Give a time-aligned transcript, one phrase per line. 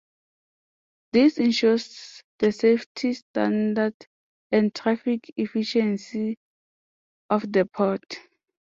[1.13, 3.93] This ensures the safety standard
[4.51, 6.39] and traffic efficiency
[7.29, 8.17] of the port.